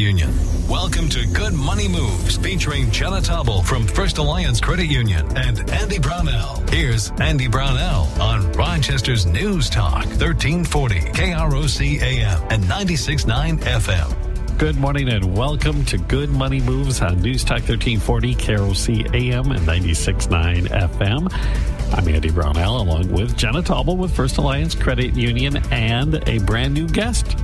[0.00, 0.32] Union.
[0.66, 5.98] Welcome to Good Money Moves featuring Jenna Taubel from First Alliance Credit Union and Andy
[5.98, 6.62] Brownell.
[6.70, 14.58] Here's Andy Brownell on Rochester's News Talk 1340 KROC AM and 96.9 FM.
[14.58, 19.60] Good morning and welcome to Good Money Moves on News Talk 1340 KROC AM and
[19.66, 21.94] 96.9 FM.
[21.94, 26.72] I'm Andy Brownell along with Jenna Taubel with First Alliance Credit Union and a brand
[26.72, 27.36] new guest.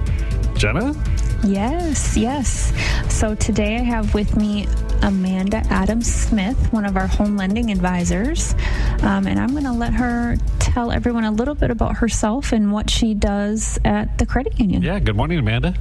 [0.56, 0.94] Jenna?
[1.44, 2.72] Yes, yes.
[3.12, 4.66] So today I have with me
[5.02, 8.54] Amanda Adams Smith, one of our home lending advisors.
[9.02, 12.72] Um, and I'm going to let her tell everyone a little bit about herself and
[12.72, 14.82] what she does at the credit union.
[14.82, 15.74] Yeah, good morning, Amanda.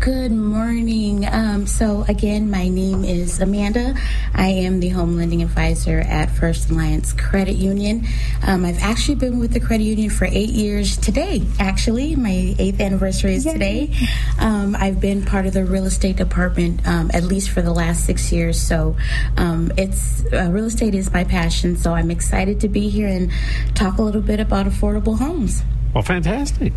[0.00, 1.26] Good morning.
[1.26, 3.94] Um, so, again, my name is Amanda.
[4.34, 8.06] I am the home lending advisor at First Alliance Credit Union.
[8.46, 12.14] Um, I've actually been with the credit union for eight years today, actually.
[12.14, 13.52] My eighth anniversary is Yay.
[13.54, 13.90] today.
[14.38, 18.04] Um, I've been part of the real estate department um, at least for the last
[18.04, 18.60] six years.
[18.60, 18.96] So,
[19.38, 21.76] um, it's uh, real estate is my passion.
[21.76, 23.32] So, I'm excited to be here and
[23.74, 25.62] talk a little bit about affordable homes.
[25.94, 26.74] Well, fantastic.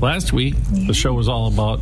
[0.00, 0.86] Last week, yeah.
[0.88, 1.80] the show was all about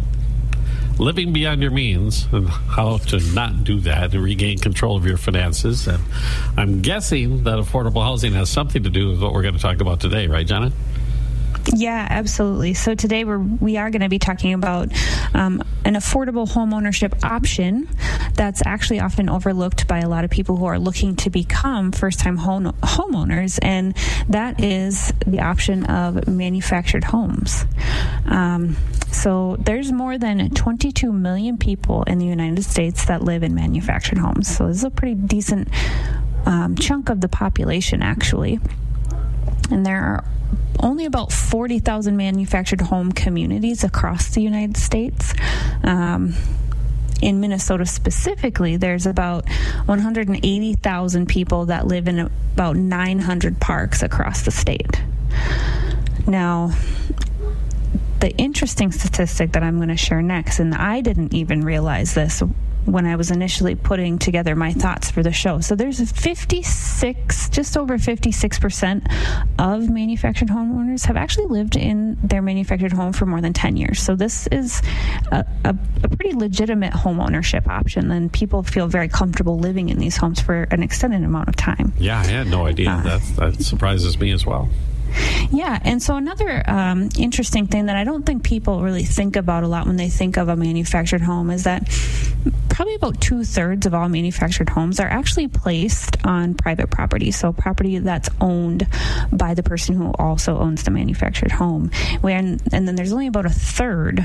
[1.03, 5.17] living beyond your means and how to not do that and regain control of your
[5.17, 5.87] finances.
[5.87, 6.03] And
[6.57, 9.81] I'm guessing that affordable housing has something to do with what we're going to talk
[9.81, 10.73] about today, right, Jenna?
[11.67, 12.75] Yeah, absolutely.
[12.75, 14.93] So today we're we are going to be talking about
[15.35, 17.89] um, an affordable home ownership option
[18.35, 22.37] that's actually often overlooked by a lot of people who are looking to become first-time
[22.37, 23.97] home homeowners, and
[24.29, 27.65] that is the option of manufactured homes.
[28.27, 28.77] Um,
[29.11, 34.19] so there's more than 22 million people in the United States that live in manufactured
[34.19, 34.49] homes.
[34.49, 35.69] So this is a pretty decent
[36.47, 38.59] um, chunk of the population, actually.
[39.71, 40.25] And there are
[40.81, 45.33] only about 40,000 manufactured home communities across the United States.
[45.83, 46.35] Um,
[47.21, 49.49] in Minnesota specifically, there's about
[49.87, 52.19] 180,000 people that live in
[52.55, 55.01] about 900 parks across the state.
[56.27, 56.73] Now,
[58.23, 62.41] the interesting statistic that I'm going to share next, and I didn't even realize this
[62.85, 65.59] when I was initially putting together my thoughts for the show.
[65.59, 72.93] So there's 56, just over 56% of manufactured homeowners have actually lived in their manufactured
[72.93, 74.01] home for more than 10 years.
[74.01, 74.83] So this is
[75.33, 79.99] a, a, a pretty legitimate home ownership option, and people feel very comfortable living in
[79.99, 81.93] these homes for an extended amount of time.
[81.99, 82.91] Yeah, I had no idea.
[82.91, 84.69] Uh, that, that surprises me as well.
[85.53, 89.65] Yeah, and so another um, interesting thing that I don't think people really think about
[89.65, 91.89] a lot when they think of a manufactured home is that
[92.71, 97.53] probably about two thirds of all manufactured homes are actually placed on private property, so
[97.53, 98.87] property that's owned
[99.31, 101.91] by the person who also owns the manufactured home.
[102.21, 104.25] When and then there's only about a third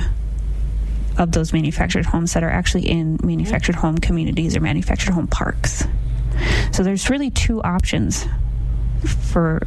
[1.18, 5.84] of those manufactured homes that are actually in manufactured home communities or manufactured home parks.
[6.72, 8.26] So there's really two options
[9.32, 9.66] for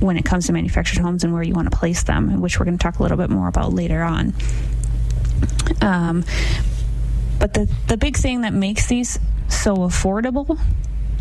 [0.00, 2.64] when it comes to manufactured homes and where you want to place them, which we're
[2.64, 4.34] going to talk a little bit more about later on.
[5.80, 6.24] Um,
[7.38, 9.18] but the, the big thing that makes these
[9.48, 10.58] so affordable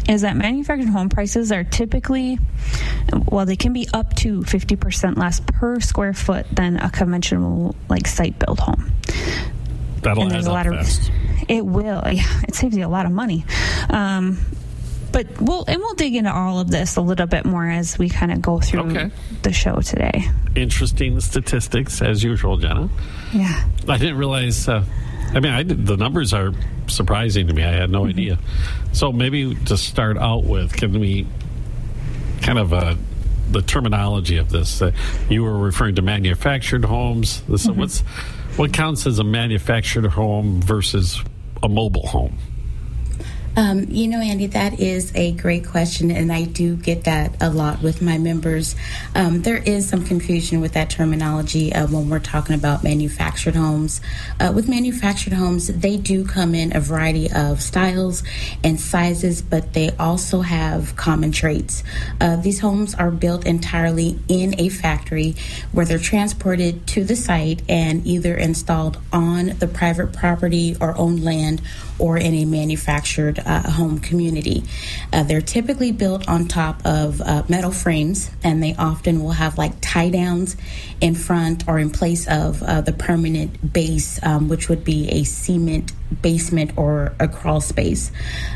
[0.07, 2.37] is that manufactured home prices are typically,
[3.27, 8.07] well, they can be up to 50% less per square foot than a conventional, like,
[8.07, 8.91] site built home.
[10.01, 11.11] That'll and there's a lot fast.
[11.49, 13.43] it will yeah it saves you a lot of money
[13.89, 14.37] um,
[15.15, 18.09] but we'll and we'll dig into all of this a little bit more as we
[18.09, 19.11] kind of go through okay.
[19.43, 20.25] the show today.
[20.55, 22.89] Interesting statistics as usual, Jenna.
[23.31, 24.67] Yeah, I didn't realize.
[24.67, 24.83] Uh,
[25.33, 26.51] I mean, I did, the numbers are
[26.87, 27.63] surprising to me.
[27.63, 28.09] I had no mm-hmm.
[28.09, 28.39] idea.
[28.91, 31.25] So maybe to start out with, can we
[32.41, 32.95] kind of uh,
[33.51, 34.81] the terminology of this?
[34.81, 34.91] Uh,
[35.29, 37.41] you were referring to manufactured homes.
[37.47, 37.79] This, mm-hmm.
[37.79, 38.01] what's
[38.57, 41.23] what counts as a manufactured home versus
[41.63, 42.37] a mobile home?
[43.57, 47.49] Um, you know, Andy, that is a great question, and I do get that a
[47.49, 48.75] lot with my members.
[49.15, 54.01] Um, there is some confusion with that terminology uh, when we're talking about manufactured homes.
[54.41, 58.23] Uh, with manufactured homes, they do come in a variety of styles
[58.61, 61.81] and sizes, but they also have common traits.
[62.19, 65.33] Uh, these homes are built entirely in a factory
[65.71, 71.23] where they're transported to the site and either installed on the private property or owned
[71.23, 71.61] land
[71.97, 74.63] or in a manufactured uh, home community.
[75.13, 79.57] Uh, they're typically built on top of uh, metal frames, and they often will have
[79.57, 80.55] like tie downs
[81.01, 85.23] in front or in place of uh, the permanent base, um, which would be a
[85.23, 88.11] cement basement or a crawl space.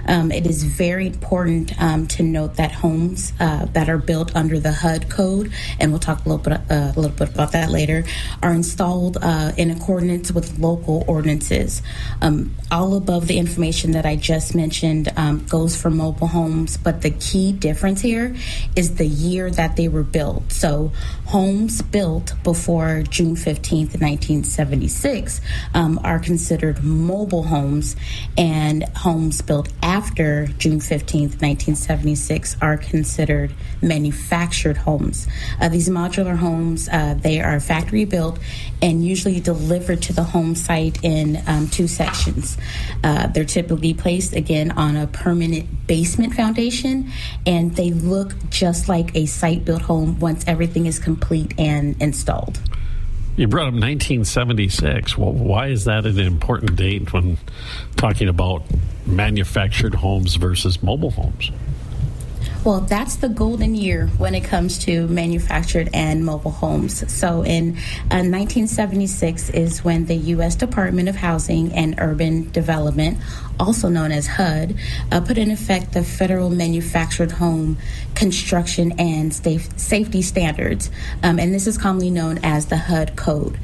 [0.07, 4.59] Um, it is very important um, to note that homes uh, that are built under
[4.59, 7.69] the HUD code, and we'll talk a little bit uh, a little bit about that
[7.71, 8.03] later,
[8.41, 11.81] are installed uh, in accordance with local ordinances.
[12.21, 17.01] Um, all above the information that I just mentioned um, goes for mobile homes, but
[17.01, 18.35] the key difference here
[18.75, 20.51] is the year that they were built.
[20.51, 20.91] So
[21.25, 25.41] homes built before June 15th, 1976
[25.73, 27.95] um, are considered mobile homes,
[28.37, 33.51] and homes built after June 15th, 1976 are considered
[33.81, 35.27] manufactured homes.
[35.59, 38.39] Uh, these modular homes, uh, they are factory built
[38.81, 42.57] and usually delivered to the home site in um, two sections.
[43.03, 47.11] Uh, they're typically placed again on a permanent basement foundation,
[47.45, 52.18] and they look just like a site built home once everything is complete and installed.
[53.35, 55.17] You brought up 1976.
[55.17, 57.37] Well, why is that an important date when
[57.95, 58.63] talking about
[59.05, 61.51] manufactured homes versus mobile homes?
[62.65, 67.09] Well, that's the golden year when it comes to manufactured and mobile homes.
[67.11, 67.77] So, in
[68.11, 70.55] uh, 1976 is when the U.S.
[70.55, 73.17] Department of Housing and Urban Development
[73.59, 74.75] also known as HUD,
[75.11, 77.77] uh, put in effect the Federal Manufactured Home
[78.15, 80.89] Construction and Safety Standards,
[81.23, 83.57] um, and this is commonly known as the HUD Code.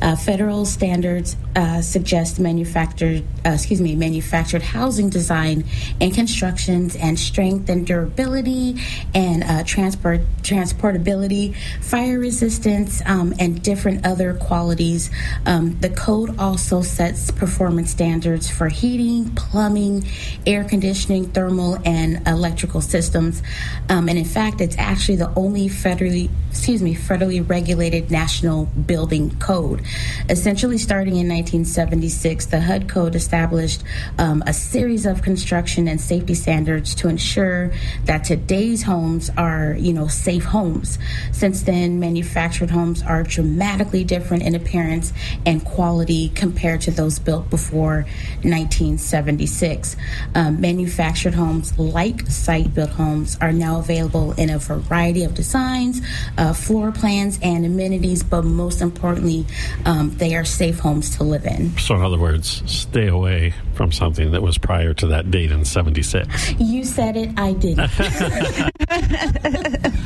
[0.00, 5.64] Uh, federal standards uh, suggest manufactured, uh, excuse me, manufactured housing design
[6.00, 8.76] and constructions and strength and durability
[9.14, 15.10] and uh, transport transportability, fire resistance, um, and different other qualities.
[15.46, 20.04] Um, the code also sets performance standards for heating plumbing,
[20.46, 23.42] air conditioning, thermal, and electrical systems.
[23.88, 29.36] Um, and in fact, it's actually the only federally, excuse me, federally regulated national building
[29.38, 29.82] code.
[30.30, 33.82] Essentially, starting in 1976, the HUD code established
[34.18, 37.72] um, a series of construction and safety standards to ensure
[38.04, 40.98] that today's homes are, you know, safe homes.
[41.32, 45.12] Since then, manufactured homes are dramatically different in appearance
[45.44, 48.06] and quality compared to those built before
[48.42, 49.31] 1970.
[49.38, 49.96] 1976.
[50.34, 56.00] Um, manufactured homes, like site built homes, are now available in a variety of designs,
[56.38, 59.46] uh, floor plans, and amenities, but most importantly,
[59.84, 61.76] um, they are safe homes to live in.
[61.78, 65.64] So, in other words, stay away from something that was prior to that date in
[65.64, 66.54] 76.
[66.58, 67.90] You said it, I didn't.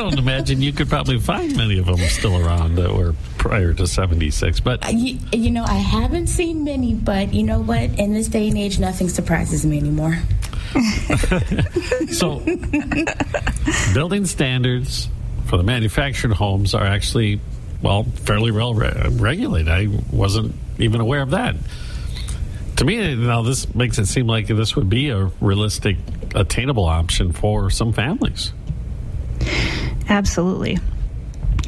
[0.00, 3.74] I don't imagine you could probably find many of them still around that were prior
[3.74, 4.60] to 76.
[4.60, 7.82] But you, you, know, I haven't seen many, but you know what?
[7.98, 10.18] In this day and age, nothing surprises me anymore.
[12.12, 12.38] so,
[13.92, 15.10] building standards
[15.44, 17.38] for the manufactured homes are actually,
[17.82, 19.68] well, fairly well re- regulated.
[19.68, 21.56] I wasn't even aware of that.
[22.76, 25.98] To me, now this makes it seem like this would be a realistic,
[26.34, 28.54] attainable option for some families.
[30.10, 30.78] Absolutely.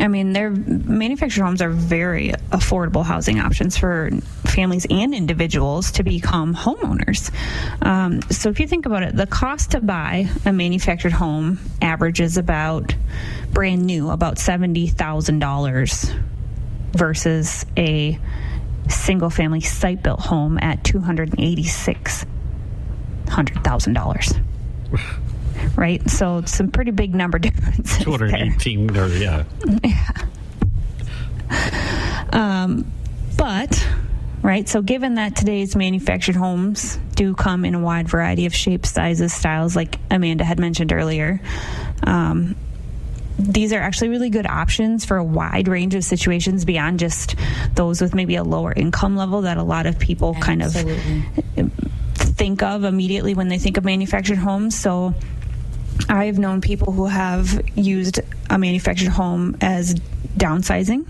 [0.00, 4.10] I mean, their manufactured homes are very affordable housing options for
[4.46, 7.30] families and individuals to become homeowners.
[7.86, 12.36] Um, so, if you think about it, the cost to buy a manufactured home averages
[12.36, 12.96] about
[13.52, 16.10] brand new about seventy thousand dollars
[16.92, 18.18] versus a
[18.88, 22.26] single family site built home at two hundred and eighty six
[23.28, 24.32] hundred thousand dollars.
[25.76, 26.08] Right?
[26.10, 28.04] So some pretty big number differences.
[28.04, 29.44] 218, or yeah.
[29.84, 30.26] Yeah.
[32.32, 32.90] Um,
[33.36, 33.86] but
[34.42, 34.68] right?
[34.68, 39.32] So, given that today's manufactured homes do come in a wide variety of shapes, sizes,
[39.32, 41.40] styles, like Amanda had mentioned earlier,
[42.02, 42.56] um,
[43.38, 47.34] these are actually really good options for a wide range of situations beyond just
[47.74, 51.24] those with maybe a lower income level that a lot of people Absolutely.
[51.56, 51.72] kind of
[52.14, 54.78] think of immediately when they think of manufactured homes.
[54.78, 55.14] So,
[56.08, 58.20] I've known people who have used
[58.50, 59.94] a manufactured home as
[60.36, 61.06] downsizing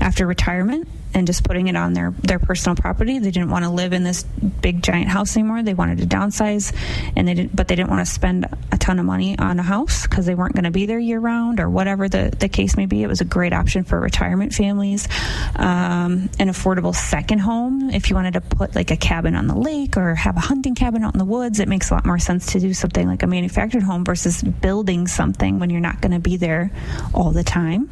[0.00, 3.18] after retirement and just putting it on their their personal property.
[3.18, 5.62] They didn't want to live in this big giant house anymore.
[5.62, 6.74] They wanted to downsize,
[7.16, 9.62] and they didn't, but they didn't want to spend a ton of money on a
[9.62, 12.76] house because they weren't going to be there year round or whatever the the case
[12.76, 13.02] may be.
[13.02, 15.08] It was a great option for retirement families,
[15.56, 19.56] um, an affordable second home if you wanted to put like a cabin on the
[19.56, 21.60] lake or have a hunting cabin out in the woods.
[21.60, 25.06] It makes a lot more sense to do something like a manufactured home versus building
[25.06, 26.70] something when you're not going to be there
[27.14, 27.90] all the time.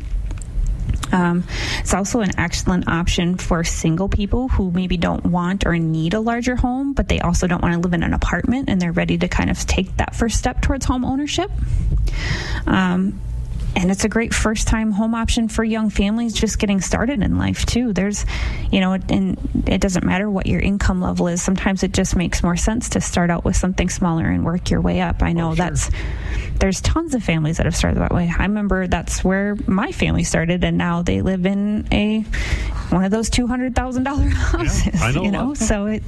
[1.12, 1.44] Um,
[1.78, 6.20] it's also an excellent option for single people who maybe don't want or need a
[6.20, 9.18] larger home, but they also don't want to live in an apartment and they're ready
[9.18, 11.50] to kind of take that first step towards home ownership.
[12.66, 13.20] Um,
[13.76, 17.36] and it's a great first time home option for young families just getting started in
[17.36, 17.92] life too.
[17.92, 18.24] There's
[18.72, 21.42] you know and it doesn't matter what your income level is.
[21.42, 24.80] Sometimes it just makes more sense to start out with something smaller and work your
[24.80, 25.22] way up.
[25.22, 25.66] I know oh, sure.
[25.66, 25.90] that's
[26.58, 28.32] there's tons of families that have started that way.
[28.36, 32.22] I remember that's where my family started and now they live in a
[32.88, 35.54] one of those $200000 houses yeah, I know you know?
[35.54, 36.02] So it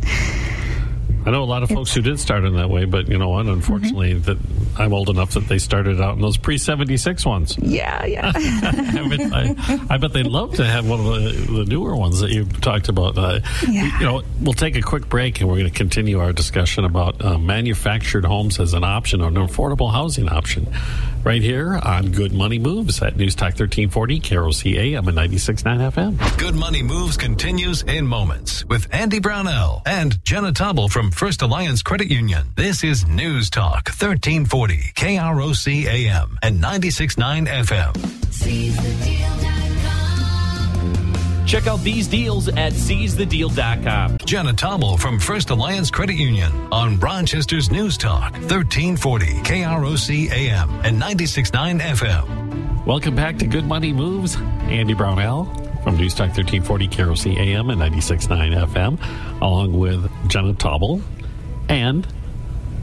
[1.29, 3.29] I know a lot of folks who did start in that way, but you know
[3.29, 3.45] what?
[3.45, 4.23] Unfortunately, mm-hmm.
[4.23, 7.55] that I'm old enough that they started out in those pre seventy six ones.
[7.59, 8.33] Yeah, yeah.
[8.35, 12.21] I, bet, I, I, bet they'd love to have one of the, the newer ones
[12.21, 13.19] that you talked about.
[13.19, 13.99] Uh, yeah.
[13.99, 17.23] You know, we'll take a quick break and we're going to continue our discussion about
[17.23, 20.67] uh, manufactured homes as an option, or an affordable housing option,
[21.29, 25.93] right here on Good Money Moves at News Talk 1340, Carol KROC AM and 96.9
[25.93, 26.39] FM.
[26.39, 31.83] Good Money Moves continues in moments with Andy Brownell and Jenna Taubel from First Alliance
[31.83, 32.47] Credit Union.
[32.57, 39.48] This is News Talk 1340 KROC AM and 96.9 FM.
[41.49, 44.19] Check out these deals at seizethedeal.com.
[44.27, 51.01] Jenna Taubel from First Alliance Credit Union on Rochester's News Talk 1340 KROC AM and
[51.01, 52.85] 96.9 FM.
[52.85, 54.37] Welcome back to Good Money Moves.
[54.65, 55.47] Andy Brownell
[55.83, 61.01] from News Talk 1340 KROC AM and 96.9 FM, along with Jenna Taubel
[61.71, 62.07] and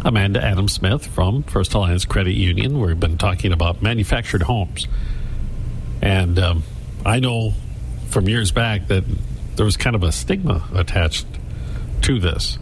[0.04, 2.80] Amanda Adam Smith from First Alliance Credit Union.
[2.80, 4.88] We've been talking about manufactured homes.
[6.02, 6.64] And um,
[7.06, 7.54] I know
[8.10, 9.04] from years back that
[9.56, 11.26] there was kind of a stigma attached
[12.02, 12.58] to this.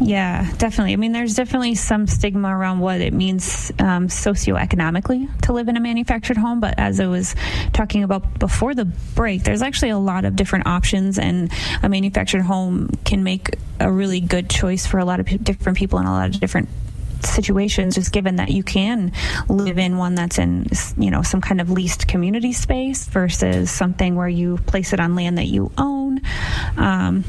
[0.00, 0.92] Yeah, definitely.
[0.92, 5.76] I mean, there's definitely some stigma around what it means um, socioeconomically to live in
[5.76, 6.60] a manufactured home.
[6.60, 7.34] But as I was
[7.72, 11.50] talking about before the break, there's actually a lot of different options, and
[11.82, 15.78] a manufactured home can make a really good choice for a lot of p- different
[15.78, 16.68] people in a lot of different
[17.24, 19.12] situations just given that you can
[19.48, 24.14] live in one that's in you know some kind of leased community space versus something
[24.16, 26.20] where you place it on land that you own.
[26.76, 27.24] Um,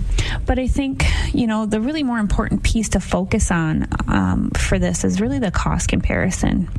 [0.45, 4.79] but i think you know the really more important piece to focus on um, for
[4.79, 6.69] this is really the cost comparison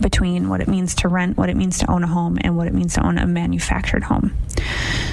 [0.00, 2.66] between what it means to rent, what it means to own a home, and what
[2.66, 4.34] it means to own a manufactured home.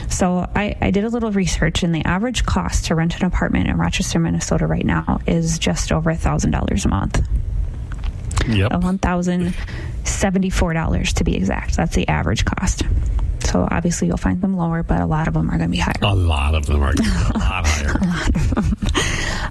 [0.09, 3.67] So I, I did a little research, and the average cost to rent an apartment
[3.67, 7.21] in Rochester, Minnesota right now is just over a $1,000 a month.
[8.47, 8.71] Yep.
[8.71, 11.75] $1,074 to be exact.
[11.75, 12.83] That's the average cost.
[13.39, 15.77] So obviously you'll find them lower, but a lot of them are going to be
[15.77, 15.93] higher.
[16.01, 17.97] A lot of them are going to be a lot higher.
[18.01, 18.65] a lot of them.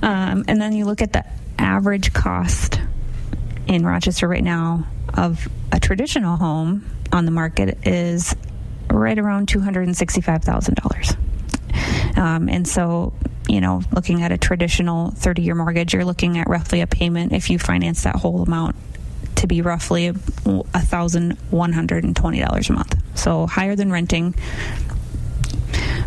[0.03, 1.25] Um, and then you look at the
[1.59, 2.81] average cost
[3.67, 8.35] in Rochester right now of a traditional home on the market is
[8.91, 12.19] right around $265,000.
[12.19, 13.13] Um, and so,
[13.49, 17.33] you know, looking at a traditional 30 year mortgage, you're looking at roughly a payment
[17.33, 18.77] if you finance that whole amount
[19.37, 23.19] to be roughly $1,120 a month.
[23.19, 24.35] So higher than renting,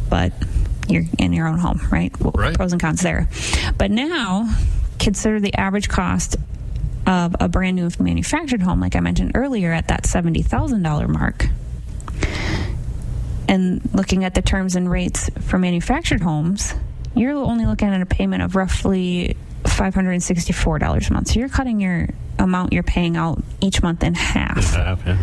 [0.10, 0.32] but
[0.88, 2.14] you're in your own home, right?
[2.20, 2.56] right?
[2.56, 3.28] Pros and cons there.
[3.78, 4.50] But now,
[5.00, 6.36] consider the average cost
[7.08, 11.48] of a brand new manufactured home, like I mentioned earlier, at that $70,000 mark.
[13.48, 16.74] And looking at the terms and rates for manufactured homes,
[17.16, 21.28] you're only looking at a payment of roughly $564 a month.
[21.30, 22.10] So you're cutting your
[22.40, 24.74] amount you're paying out each month in half.
[24.74, 25.18] half yeah.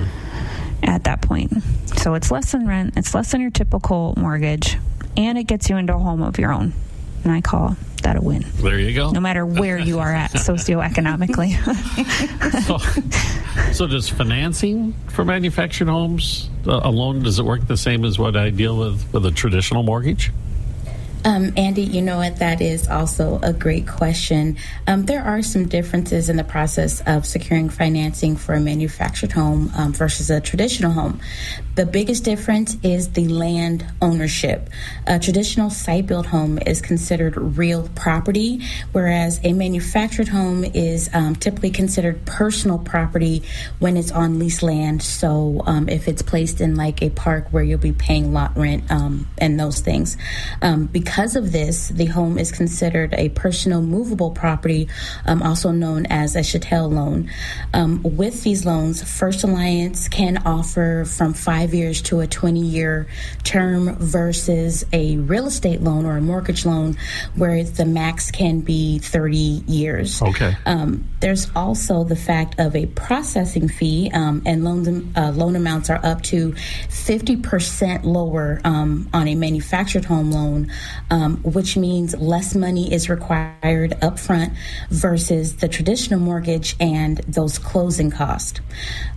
[0.83, 1.53] At that point.
[1.99, 4.79] So it's less than rent, it's less than your typical mortgage,
[5.17, 6.73] and it gets you into a home of your own.
[7.25, 8.45] And I call that a win.
[8.57, 9.11] There you go.
[9.11, 11.53] No matter where you are at socioeconomically.
[12.65, 12.79] so,
[13.73, 18.37] so, does financing for manufactured homes uh, alone does it work the same as what
[18.37, 20.33] I deal with with a traditional mortgage?
[21.25, 22.37] Um, Andy, you know what?
[22.37, 24.57] That is also a great question.
[24.89, 29.71] Um, there are some differences in the process of securing financing for a manufactured home
[29.77, 31.21] um, versus a traditional home.
[31.75, 34.69] The biggest difference is the land ownership.
[35.07, 38.61] A traditional site built home is considered real property,
[38.93, 43.43] whereas a manufactured home is um, typically considered personal property
[43.79, 45.03] when it's on leased land.
[45.03, 48.91] So um, if it's placed in like a park where you'll be paying lot rent
[48.91, 50.19] um, and those things.
[50.61, 54.89] Um, because of this, the home is considered a personal movable property,
[55.25, 57.31] um, also known as a chattel loan.
[57.73, 62.61] Um, with these loans, First Alliance can offer from five five years to a 20
[62.61, 63.07] year
[63.45, 66.97] term versus a real estate loan or a mortgage loan
[67.37, 70.21] where the max can be 30 years.
[70.21, 70.57] Okay.
[70.67, 75.89] Um, there's also the fact of a processing fee, um, and loan, uh, loan amounts
[75.89, 76.51] are up to
[76.89, 80.69] 50% lower um, on a manufactured home loan
[81.13, 84.57] um, which means less money is required upfront
[84.91, 88.61] versus the traditional mortgage and those closing costs.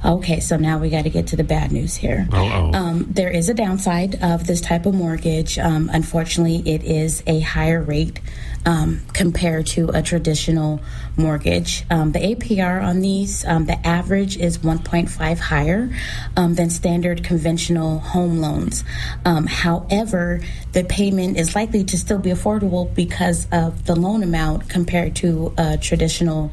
[0.04, 2.28] Okay, so now we got to get to the bad news here.
[2.74, 5.58] Um, there is a downside of this type of mortgage.
[5.58, 8.20] Um, unfortunately, it is a higher rate
[8.66, 10.82] um, compared to a traditional
[11.18, 11.86] mortgage.
[11.90, 15.90] Um, the APR on these, um, the average is 1.5 higher
[16.36, 18.84] um, than standard conventional home loans.
[19.24, 20.42] Um, however,
[20.74, 25.54] the payment is likely to still be affordable because of the loan amount compared to
[25.58, 26.52] a traditional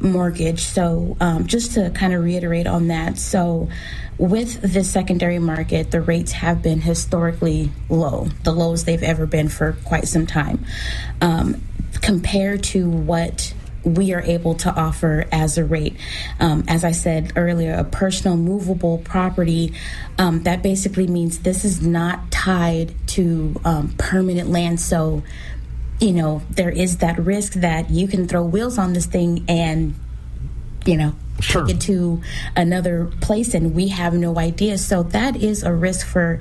[0.00, 0.62] mortgage.
[0.62, 3.68] So, um, just to kind of reiterate on that, so
[4.18, 9.48] with the secondary market, the rates have been historically low, the lowest they've ever been
[9.48, 10.64] for quite some time,
[11.20, 11.62] um,
[12.02, 15.96] compared to what we are able to offer as a rate.
[16.38, 19.72] Um, as I said earlier, a personal movable property,
[20.18, 24.80] um, that basically means this is not tied to um, permanent land.
[24.80, 25.22] So,
[26.00, 29.94] you know, there is that risk that you can throw wheels on this thing and,
[30.86, 31.64] you know, Sure.
[31.64, 32.20] take it to
[32.54, 34.76] another place and we have no idea.
[34.78, 36.38] So that is a risk for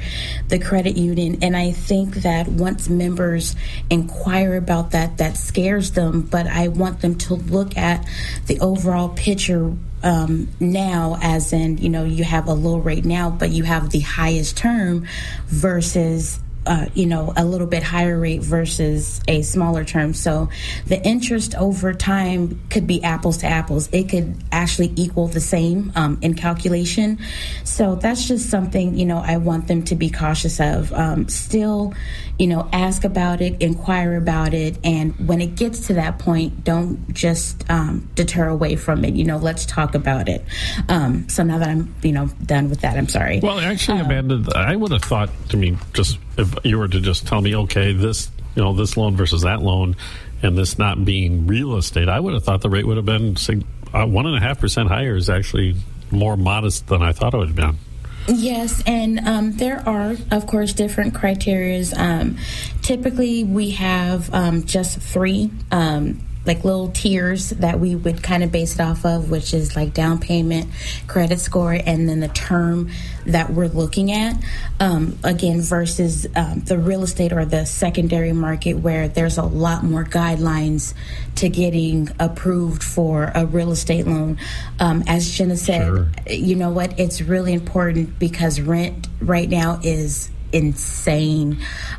[0.50, 1.38] the credit union.
[1.42, 3.56] And I think that once members
[3.90, 6.22] inquire about that, that scares them.
[6.22, 8.06] But I want them to look at
[8.48, 9.74] the overall picture
[10.04, 13.90] um, now, as in, you know, you have a low rate now, but you have
[13.90, 15.06] the highest term
[15.48, 20.14] versus uh, you know, a little bit higher rate versus a smaller term.
[20.14, 20.50] So
[20.88, 23.90] the interest over time could be apples to apples.
[23.92, 27.20] It could actually equal the same um, in calculation.
[27.64, 30.92] So that's just something, you know, I want them to be cautious of.
[30.94, 31.94] Um, still,
[32.40, 36.64] you know, ask about it, inquire about it, and when it gets to that point,
[36.64, 39.14] don't just um, deter away from it.
[39.14, 40.44] You know, let's talk about it.
[40.88, 43.42] Um, so now that I'm, you know, done with that, I'm sorry.
[43.42, 45.30] Well, actually, Amanda, I would have thought.
[45.52, 48.96] I mean, just if you were to just tell me, okay, this you know this
[48.96, 49.98] loan versus that loan,
[50.42, 53.36] and this not being real estate, I would have thought the rate would have been
[53.94, 55.18] uh, one and a half percent higher.
[55.18, 55.76] Is actually
[56.10, 57.78] more modest than I thought it would have been.
[58.32, 61.98] Yes, and um, there are, of course, different criterias.
[61.98, 62.38] Um,
[62.84, 65.50] typically, we have um, just three.
[66.50, 69.94] Like little tiers that we would kind of base it off of, which is like
[69.94, 70.68] down payment,
[71.06, 72.90] credit score, and then the term
[73.28, 74.36] that we're looking at.
[74.80, 79.84] Um, again, versus um, the real estate or the secondary market, where there's a lot
[79.84, 80.96] more guidelines
[81.36, 84.40] to getting approved for a real estate loan.
[84.80, 86.08] Um, as Jenna said, Sure.
[86.28, 87.00] you know what?
[87.00, 91.58] It's really important because rent right now is insane.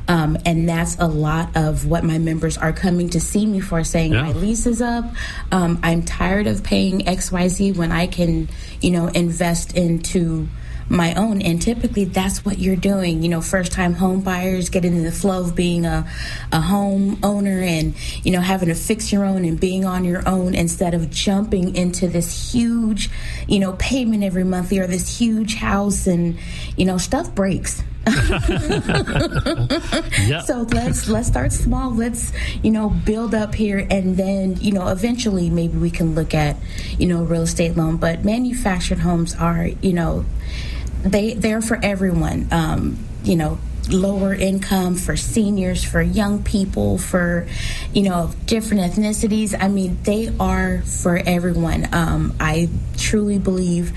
[0.08, 3.84] Um, and that's a lot of what my members are coming to see me for
[3.84, 4.22] saying Yeah.
[4.22, 5.04] my lease is up.
[5.52, 8.48] Um, I'm tired of paying XYZ when I can,
[8.80, 10.48] you know, invest into
[10.92, 14.92] my own and typically that's what you're doing you know first time home buyers getting
[14.92, 16.04] in the flow of being a,
[16.50, 17.94] a home owner and
[18.26, 21.76] you know having to fix your own and being on your own instead of jumping
[21.76, 23.08] into this huge
[23.46, 26.36] you know payment every month or this huge house and
[26.76, 27.84] you know stuff breaks
[30.26, 30.40] Yeah.
[30.40, 31.94] so let's let's start small.
[31.94, 32.32] Let's
[32.62, 36.56] you know build up here, and then you know eventually maybe we can look at
[36.98, 37.96] you know a real estate loan.
[37.96, 40.24] But manufactured homes are you know
[41.02, 42.48] they they're for everyone.
[42.50, 43.58] Um, you know
[43.88, 47.46] lower income for seniors for young people for
[47.92, 53.92] you know different ethnicities i mean they are for everyone um, i truly believe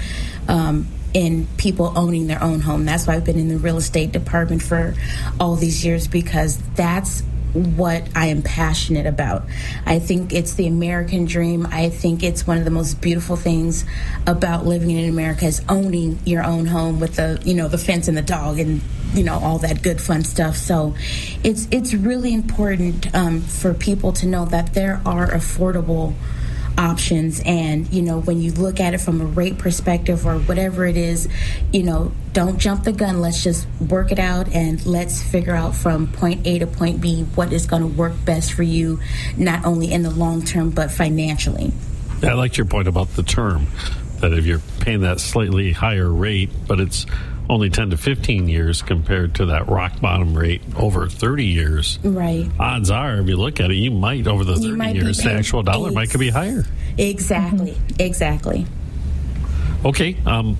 [0.47, 4.11] um, in people owning their own home that's why i've been in the real estate
[4.11, 4.95] department for
[5.39, 7.23] all these years because that's
[7.53, 9.43] what I am passionate about.
[9.85, 11.67] I think it's the American dream.
[11.69, 13.85] I think it's one of the most beautiful things
[14.25, 18.07] about living in America is owning your own home with the, you know, the fence
[18.07, 18.81] and the dog and
[19.13, 20.55] you know all that good fun stuff.
[20.57, 20.95] So
[21.43, 26.13] it's it's really important um, for people to know that there are affordable
[26.77, 27.41] options.
[27.45, 30.97] And you know when you look at it from a rate perspective or whatever it
[30.97, 31.27] is
[31.71, 33.21] you know don't jump the gun.
[33.21, 37.23] Let's just work it out and let's figure out from point a to point b
[37.35, 38.99] what is going to work best for you
[39.37, 41.71] not only in the long term but financially.
[42.21, 43.67] I liked your point about the term
[44.19, 47.05] that if you're paying that slightly higher rate, but it's
[47.49, 51.99] only 10 to 15 years compared to that rock bottom rate over 30 years.
[52.03, 54.93] right Odds are, if you look at it, you might over the 30 You might
[54.93, 55.95] be years, the actual dollar eight.
[55.95, 56.65] might could be higher.
[56.97, 58.65] exactly exactly
[59.85, 60.57] Okay, um,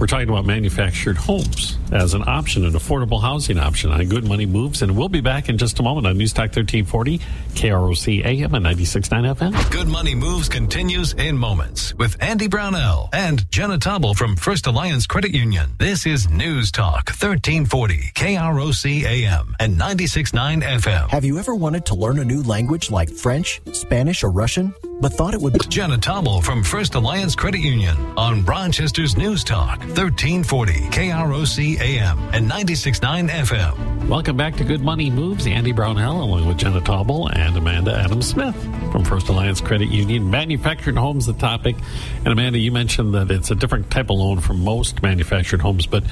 [0.00, 4.46] we're talking about manufactured homes, as an option, an affordable housing option on Good Money
[4.46, 4.82] Moves.
[4.82, 7.18] And we'll be back in just a moment on News Talk 1340,
[7.54, 9.70] KROC AM and 96.9 FM.
[9.70, 15.06] Good Money Moves continues in moments with Andy Brownell and Jenna Taubel from First Alliance
[15.06, 15.70] Credit Union.
[15.78, 21.08] This is News Talk 1340, KROC AM and 96.9 FM.
[21.10, 25.12] Have you ever wanted to learn a new language like French, Spanish, or Russian, but
[25.12, 29.78] thought it would be Jenna Taubel from First Alliance Credit Union on Rochester's News Talk
[29.80, 34.08] 1340, KROC AM and 96.9 FM.
[34.08, 35.46] Welcome back to Good Money Moves.
[35.46, 38.56] Andy Brownell, along with Jenna Taubel and Amanda Adams Smith
[38.90, 40.30] from First Alliance Credit Union.
[40.30, 41.76] Manufactured homes, the topic.
[42.18, 45.84] And Amanda, you mentioned that it's a different type of loan for most manufactured homes,
[45.84, 46.04] but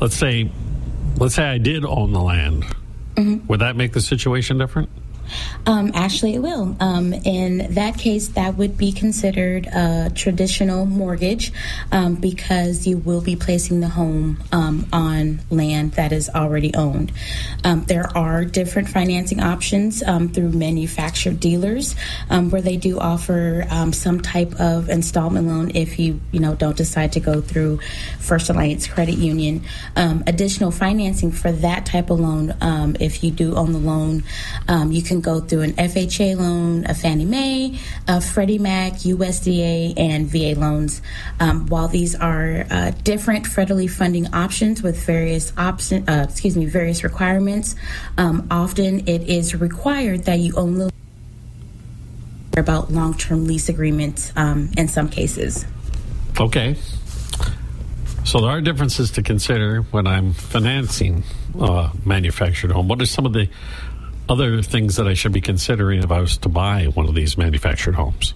[0.00, 0.50] let's say,
[1.18, 2.64] let's say I did own the land.
[3.14, 3.46] Mm-hmm.
[3.46, 4.88] Would that make the situation different?
[5.66, 6.76] Um, actually, it will.
[6.80, 11.52] Um, in that case, that would be considered a traditional mortgage
[11.92, 17.12] um, because you will be placing the home um, on land that is already owned.
[17.64, 21.94] Um, there are different financing options um, through manufactured dealers
[22.28, 27.12] where they do offer some type of installment loan if you you know don't decide
[27.12, 27.78] to go through
[28.18, 29.62] First Alliance Credit Union.
[29.96, 32.54] additional financing for that type of loan,
[33.00, 34.24] if you do own the loan,
[34.90, 40.26] you can go through an FHA loan, a Fannie Mae, a Freddie Mac, USDA, and
[40.26, 41.02] VA loans.
[41.40, 46.66] Um, while these are uh, different federally funding options with various option, uh, excuse me,
[46.66, 47.74] various requirements,
[48.18, 50.92] um, often it is required that you the
[52.56, 55.64] about long-term lease agreements um, in some cases.
[56.38, 56.76] Okay.
[58.24, 61.24] So there are differences to consider when I'm financing
[61.58, 62.88] a manufactured home.
[62.88, 63.48] What are some of the
[64.28, 67.36] other things that I should be considering if I was to buy one of these
[67.36, 68.34] manufactured homes?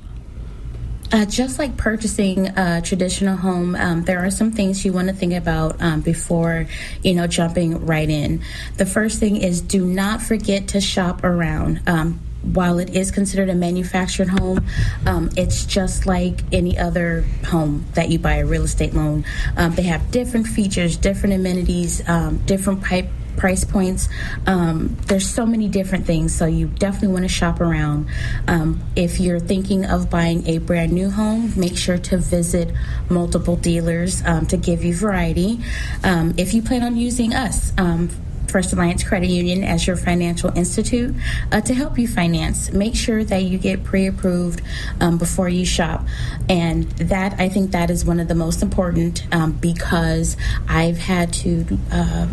[1.12, 5.14] Uh, just like purchasing a traditional home, um, there are some things you want to
[5.14, 6.66] think about um, before,
[7.02, 8.42] you know, jumping right in.
[8.76, 11.80] The first thing is do not forget to shop around.
[11.86, 14.66] Um, while it is considered a manufactured home,
[15.06, 19.24] um, it's just like any other home that you buy a real estate loan.
[19.56, 24.08] Um, they have different features, different amenities, um, different pipe price points.
[24.46, 28.08] Um, there's so many different things, so you definitely want to shop around.
[28.46, 32.72] Um, if you're thinking of buying a brand new home, make sure to visit
[33.08, 35.60] multiple dealers um, to give you variety.
[36.04, 38.10] Um, if you plan on using us, um,
[38.48, 41.14] First Alliance Credit Union as your financial institute
[41.52, 42.72] uh, to help you finance.
[42.72, 44.62] Make sure that you get pre-approved
[45.00, 46.06] um, before you shop,
[46.48, 50.36] and that I think that is one of the most important um, because
[50.68, 51.78] I've had to.
[51.90, 52.28] Uh,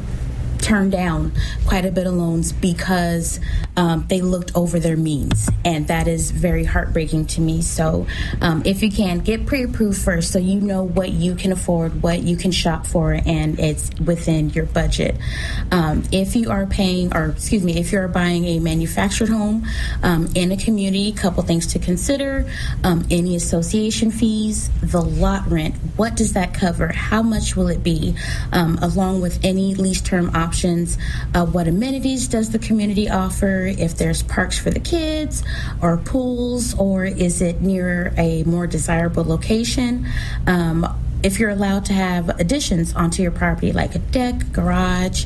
[0.63, 1.34] turn down
[1.67, 3.39] quite a bit of loans because
[3.76, 7.62] um, they looked over their means, and that is very heartbreaking to me.
[7.62, 8.08] So,
[8.41, 12.02] um, if you can, get pre approved first so you know what you can afford,
[12.02, 15.17] what you can shop for, and it's within your budget.
[15.71, 19.65] Um, if you are paying, or excuse me, if you're buying a manufactured home
[20.02, 22.49] um, in a community, a couple things to consider
[22.84, 26.88] um, any association fees, the lot rent, what does that cover?
[26.88, 28.15] How much will it be?
[28.52, 31.00] Um, along with any lease term options,
[31.34, 33.66] uh, what amenities does the community offer?
[33.66, 35.42] If there's parks for the kids
[35.82, 40.06] or pools, or is it near a more desirable location?
[40.46, 40.86] Um,
[41.24, 45.26] if you're allowed to have additions onto your property like a deck, garage,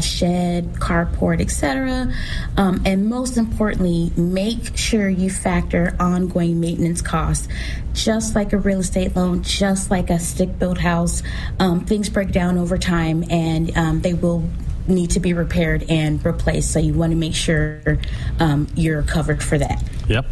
[0.00, 2.12] shed, carport, etc.
[2.56, 7.48] Um, and most importantly, make sure you factor ongoing maintenance costs.
[7.92, 11.22] Just like a real estate loan, just like a stick built house,
[11.58, 14.48] um, things break down over time and um, they will
[14.88, 16.72] need to be repaired and replaced.
[16.72, 17.98] So you want to make sure
[18.38, 19.82] um, you're covered for that.
[20.08, 20.26] Yep.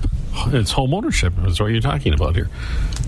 [0.48, 2.48] It's home ownership is what you're talking about here.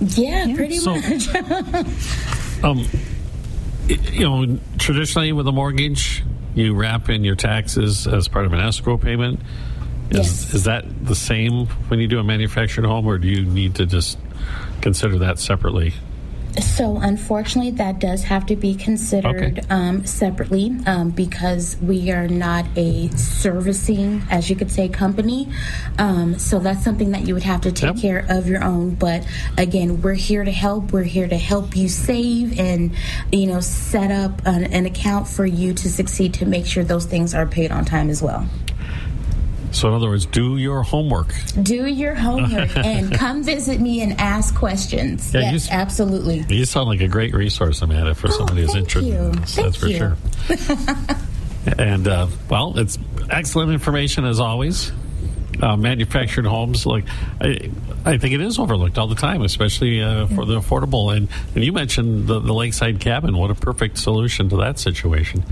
[0.00, 1.28] Yeah, pretty So- much.
[2.64, 2.86] Um,
[3.86, 8.60] you know, traditionally with a mortgage, you wrap in your taxes as part of an
[8.60, 9.40] escrow payment.
[10.10, 10.54] Is, Yes.
[10.54, 13.84] is that the same when you do a manufactured home, or do you need to
[13.86, 14.18] just
[14.80, 15.92] consider that separately?
[16.60, 19.62] So, unfortunately, that does have to be considered Okay.
[19.70, 25.48] um, separately um, because we are not a servicing, as you could say, company.
[25.98, 27.96] Um, so, that's something that you would have to take Yep.
[28.02, 28.94] care of your own.
[28.94, 29.26] But
[29.58, 30.92] again, we're here to help.
[30.92, 32.92] We're here to help you save and,
[33.32, 37.04] you know, set up an, an account for you to succeed to make sure those
[37.06, 38.46] things are paid on time as well.
[39.76, 41.34] So, in other words, do your homework.
[41.62, 45.32] Do your homework and come visit me and ask questions.
[45.34, 46.44] Yeah, yes, s- absolutely.
[46.48, 49.22] You sound like a great resource, Amanda, for somebody who's Oh, thank interested you.
[49.22, 49.54] in this.
[49.54, 49.98] Thank That's for you.
[49.98, 51.76] sure.
[51.78, 52.98] and, uh, well, it's
[53.30, 54.92] excellent information as always.
[55.62, 57.04] uh, manufactured homes, like
[57.40, 57.70] I,
[58.04, 61.16] I think it is overlooked all the time, especially uh, for the affordable.
[61.16, 63.36] And, and you mentioned the, the lakeside cabin.
[63.36, 65.44] What a perfect solution to that situation.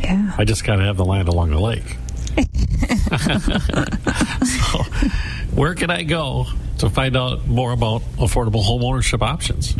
[0.00, 0.32] Yeah.
[0.38, 1.98] I just got to have the land along the lake.
[4.44, 4.82] So,
[5.54, 6.46] where can I go
[6.78, 9.74] to find out more about affordable home ownership options?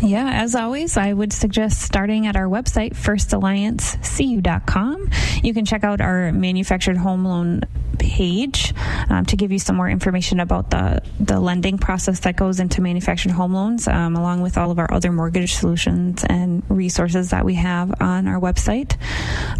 [0.00, 5.10] Yeah, as always, I would suggest starting at our website, firstalliancecu.com.
[5.42, 7.62] You can check out our manufactured home loan
[7.98, 8.74] page
[9.10, 12.80] um, to give you some more information about the, the lending process that goes into
[12.80, 17.44] manufactured home loans, um, along with all of our other mortgage solutions and resources that
[17.44, 18.96] we have on our website.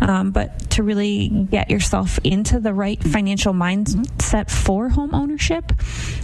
[0.00, 5.72] Um, but to really get yourself into the right financial mindset for home ownership,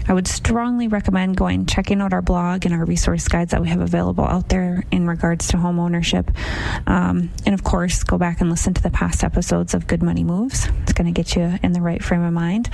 [0.06, 3.68] I would strongly recommend going checking out our blog and our resource guides that we
[3.68, 6.30] have available out there in regards to home ownership.
[6.86, 10.24] Um, and of course, go back and listen to the past episodes of Good Money
[10.24, 10.68] Moves.
[10.82, 12.70] It's going to get you in the right frame of mind.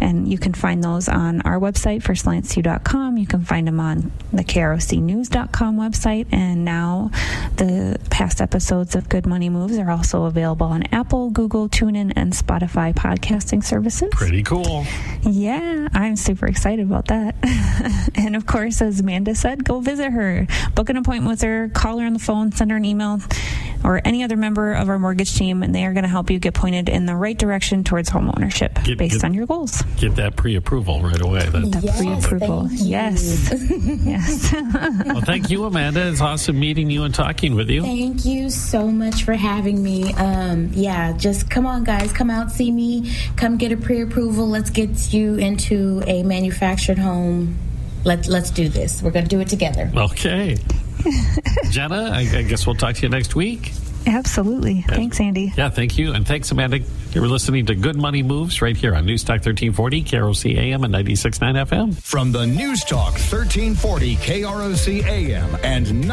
[0.00, 3.18] And you can find those on our website, firstalliancecu.com.
[3.18, 6.26] You can find them on the krocnews.com website.
[6.32, 7.10] And now
[7.56, 12.32] the past episodes of Good Money Moves are also available on Apple, Google, TuneIn, and
[12.32, 14.08] Spotify podcasting services.
[14.12, 14.84] Pretty cool.
[15.22, 17.36] Yeah, I'm super excited about that.
[18.14, 21.98] and of course, as Amanda said, go visit her, book an appointment with her, call
[21.98, 23.20] her on the phone, send her an email,
[23.84, 26.38] or any other member of our mortgage team, and they are going to help you
[26.38, 29.82] get pointed in the right direction towards home ownership Get- based get- on your goals.
[29.98, 31.40] Get that pre approval right away.
[31.46, 32.68] That- The Yes, pre-approval.
[32.72, 33.50] Yes.
[34.04, 34.52] yes.
[35.06, 36.06] well, thank you, Amanda.
[36.08, 37.82] It's awesome meeting you and talking with you.
[37.82, 40.12] Thank you so much for having me.
[40.14, 42.12] Um, yeah, just come on, guys.
[42.12, 43.12] Come out, see me.
[43.36, 44.46] Come get a pre approval.
[44.48, 47.56] Let's get you into a manufactured home.
[48.04, 49.00] Let, let's do this.
[49.02, 49.90] We're going to do it together.
[49.94, 50.56] Okay.
[51.70, 53.72] Jenna, I, I guess we'll talk to you next week.
[54.06, 54.82] Absolutely.
[54.82, 55.52] Thanks, Andy.
[55.56, 56.12] Yeah, thank you.
[56.12, 56.80] And thanks, Amanda.
[57.12, 60.84] You were listening to Good Money Moves right here on News Talk 1340, KROC AM
[60.84, 62.02] and 96.9 FM.
[62.02, 66.12] From the News Talk 1340 KROC AM and 90.